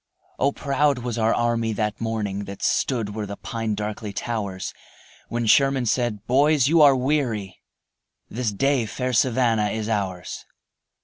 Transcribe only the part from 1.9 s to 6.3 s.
morning That stood where the pine darkly towers, When Sherman said: